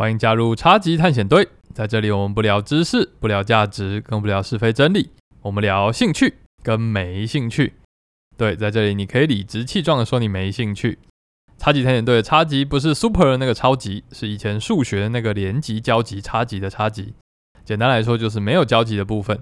[0.00, 5.10] 欢迎加入超级探险队，在这里我们不聊知识，不聊价值，更不聊是非真理，
[5.42, 7.74] 我们聊兴趣跟没兴趣。
[8.34, 10.98] 对，在这里你可以理直气壮的说你没兴趣。
[11.58, 17.12] 超级探险队的超级不是 super 的那个超级，是以前数学的那个连级交集差级的差级。
[17.62, 19.38] 简单来说就是没有交集的部分。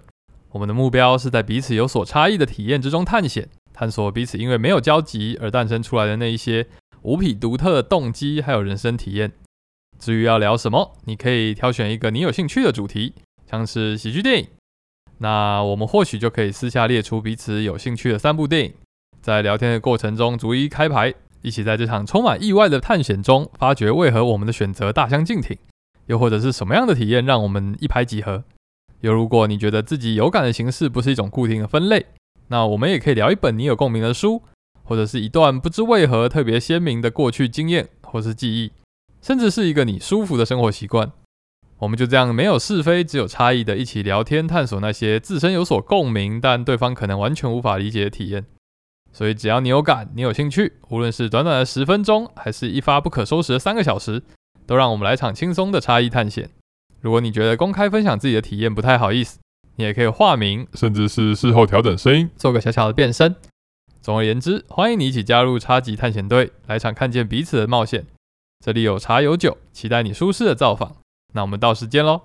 [0.51, 6.67] 我们的目标是在彼此有所差异的体验之中探险，探索彼此因为没有交集而诞生出来的那一些
[7.03, 9.31] 无比独特的动机，还有人生体验。
[9.99, 13.15] 至于要聊什么，你可以挑选一个你有兴趣的主题，
[13.51, 14.47] 像是喜剧电影。
[15.19, 18.73] 那我们或许就可以私下列出彼此有兴趣的三部电影，
[19.21, 25.59] 在聊天的过程中逐一开牌，一起在这场充满意外的探险中，发掘为何我们的选择大相径庭，
[26.07, 28.45] 又或者是什么样的体验让我们一拍即合。
[29.01, 32.07] 又如果你觉得自己有感的形式不是一种固定的分类，
[32.49, 34.43] 那我们也可以聊一本你有共鸣的书，
[34.85, 38.71] 或者是一段不知为何特别鲜明的过去经验或是记忆。
[39.29, 41.13] 甚至是一个你舒服的生活习惯，
[41.81, 48.47] 我们就这样没有是非，只有差异的一起聊天，探索那些自身有所共鸣，但对方可能完全无法理解的体验。
[49.13, 54.23] 所以只要你有感，你有兴趣，无论是短短的十分钟，还是一发不可收拾的三个小时，
[54.67, 56.49] 都让我们来场轻松的差异探险。
[57.03, 59.39] 如果你觉得公开分享自己的体验不太好意思，
[59.77, 63.37] 你也可以化名，甚至是事后调整声音，做个小小的变身。
[64.01, 68.07] 总而言之，欢迎你一起加入差级探险队，来场看见彼此的冒险。
[68.65, 70.97] 这里有茶有酒，期待你舒适的造访。
[71.33, 72.23] 那我们到时间喽。